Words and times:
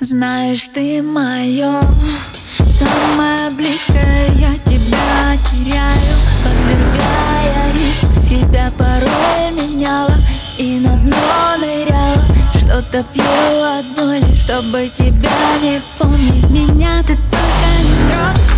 Знаешь, 0.00 0.68
ты 0.72 1.02
мое 1.02 1.80
самое 2.68 3.50
близкое 3.56 4.28
Я 4.36 4.54
тебя 4.54 5.36
теряю, 5.50 6.16
подвергая 6.44 7.72
риску 7.72 8.14
Себя 8.22 8.70
порой 8.78 9.50
меняла 9.56 10.14
и 10.56 10.78
на 10.78 10.96
дно 10.98 11.56
ныряла. 11.58 12.24
Что-то 12.56 13.04
пью 13.12 13.22
от 13.24 13.86
боли, 13.96 14.34
чтобы 14.38 14.88
тебя 14.96 15.30
не 15.62 15.80
помнить. 15.98 16.48
Меня 16.50 17.02
ты 17.02 17.16
только 17.16 17.68
не 17.82 18.10
трогай 18.10 18.57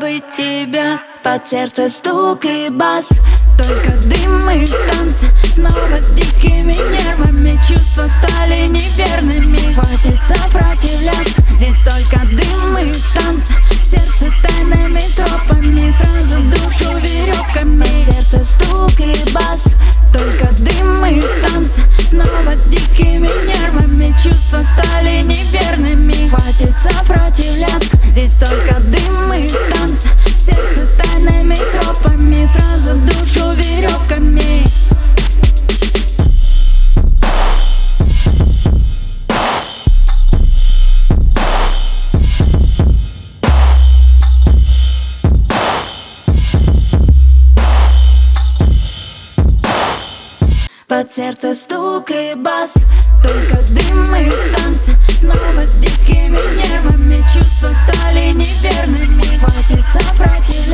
быть 0.00 0.24
тебя 0.34 1.02
Под 1.22 1.46
сердце 1.46 1.90
стук 1.90 2.44
и 2.46 2.70
бас. 2.70 3.10
Только 3.58 3.92
дым 4.08 4.50
и 4.50 4.66
танцы 4.66 5.26
Снова 5.54 5.96
с 6.00 6.14
дикими 6.14 6.72
нервами. 6.72 7.50
Чувства 7.68 8.04
стали 8.04 8.66
неверными. 8.68 9.72
Хватит 9.74 10.18
сопротивляться. 10.18 11.42
Здесь 11.56 11.78
только 11.84 12.24
дым 12.34 12.76
и 12.78 12.86
танцы. 13.14 13.54
Сердце 13.84 14.32
тайными 14.42 15.00
тропами 15.14 15.90
Сразу 15.90 16.42
душу 16.48 16.96
веревками 17.02 17.84
Под 17.84 18.14
сердце 18.14 18.44
стук 18.44 18.98
и 19.00 19.32
бас. 19.32 19.64
Только 20.12 20.48
дым 20.60 21.04
и 21.04 21.20
танцы 21.20 21.82
Снова 22.08 22.52
с 22.54 22.64
дикими 22.68 23.28
нервами. 23.46 24.06
Чувства 24.22 24.58
стали 24.58 25.22
неверными. 25.22 26.26
Хватит 26.26 26.74
сопротивляться. 26.74 27.98
Здесь 28.10 28.34
только 28.34 28.59
Под 51.00 51.10
сердце 51.10 51.54
стук 51.54 52.10
и 52.10 52.34
бас. 52.34 52.74
Только 53.22 53.56
дым 53.72 54.14
и 54.16 54.30
танцы 54.54 54.94
Снова 55.18 55.62
с 55.62 55.80
дикими 55.80 56.36
нервами. 56.60 57.16
Чувства 57.32 57.68
стали 57.68 58.26
неверными. 58.34 59.22
Хватит 59.36 59.82
сопротивляться 59.82 60.69